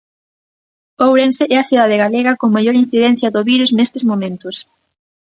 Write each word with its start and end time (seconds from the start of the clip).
Ourense 1.05 1.43
é 1.55 1.57
a 1.59 1.67
cidade 1.69 1.99
galega 2.03 2.37
con 2.41 2.49
maior 2.55 2.75
incidencia 2.83 3.33
do 3.35 3.41
virus 3.51 3.71
nestes 3.77 4.03
momentos. 4.11 4.55